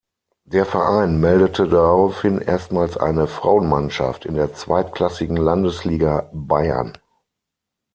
Der 0.45 0.65
Verein 0.65 1.19
meldete 1.21 1.67
daraufhin 1.67 2.39
erstmals 2.41 2.97
eine 2.97 3.27
Frauenmannschaft 3.27 4.25
in 4.25 4.33
der 4.33 4.51
zweitklassigen 4.51 5.37
Landesliga 5.37 6.27
Bayern. 6.33 6.97